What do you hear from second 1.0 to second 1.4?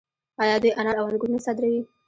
انګور نه